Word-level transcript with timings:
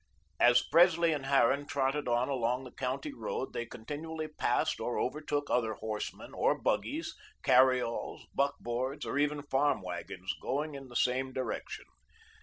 As 0.39 0.63
Presley 0.63 1.13
and 1.13 1.27
Harran 1.27 1.67
trotted 1.67 2.07
on 2.07 2.27
along 2.27 2.63
the 2.63 2.71
county 2.71 3.13
road 3.13 3.53
they 3.53 3.67
continually 3.67 4.27
passed 4.27 4.79
or 4.79 4.97
overtook 4.99 5.47
other 5.51 5.75
horsemen, 5.75 6.33
or 6.33 6.59
buggies, 6.59 7.13
carry 7.43 7.83
alls, 7.83 8.25
buck 8.33 8.55
boards 8.59 9.05
or 9.05 9.19
even 9.19 9.43
farm 9.43 9.79
wagons, 9.83 10.33
going 10.41 10.73
in 10.73 10.87
the 10.87 10.95
same 10.95 11.33
direction. 11.33 11.85